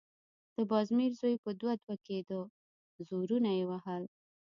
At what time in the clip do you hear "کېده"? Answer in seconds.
2.05-2.41